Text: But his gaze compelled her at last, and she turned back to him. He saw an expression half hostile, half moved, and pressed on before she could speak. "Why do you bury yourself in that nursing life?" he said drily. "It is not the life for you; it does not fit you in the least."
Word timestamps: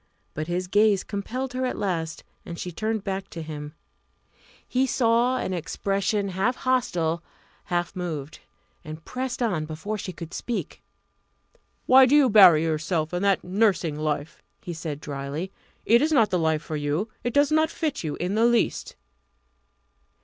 But 0.33 0.47
his 0.47 0.65
gaze 0.65 1.03
compelled 1.03 1.53
her 1.53 1.63
at 1.63 1.77
last, 1.77 2.23
and 2.43 2.57
she 2.57 2.71
turned 2.71 3.03
back 3.03 3.29
to 3.29 3.41
him. 3.43 3.75
He 4.67 4.87
saw 4.87 5.37
an 5.37 5.53
expression 5.53 6.29
half 6.29 6.55
hostile, 6.55 7.21
half 7.65 7.95
moved, 7.95 8.39
and 8.83 9.05
pressed 9.05 9.43
on 9.43 9.65
before 9.67 9.99
she 9.99 10.11
could 10.11 10.33
speak. 10.33 10.81
"Why 11.85 12.07
do 12.07 12.15
you 12.15 12.31
bury 12.31 12.63
yourself 12.63 13.13
in 13.13 13.21
that 13.21 13.43
nursing 13.43 13.95
life?" 13.95 14.41
he 14.63 14.73
said 14.73 15.01
drily. 15.01 15.51
"It 15.85 16.01
is 16.01 16.11
not 16.11 16.31
the 16.31 16.39
life 16.39 16.63
for 16.63 16.75
you; 16.75 17.07
it 17.23 17.31
does 17.31 17.51
not 17.51 17.69
fit 17.69 18.03
you 18.03 18.15
in 18.15 18.33
the 18.33 18.45
least." 18.45 18.95